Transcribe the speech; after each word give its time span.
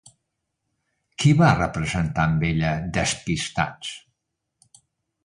Qui 1.23 1.33
va 1.41 1.49
representar 1.59 2.25
amb 2.29 2.45
ella 2.47 2.71
Despistats? 2.97 3.93